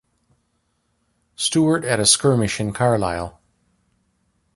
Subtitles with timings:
[1.35, 3.39] Stuart at a skirmish in Carlisle.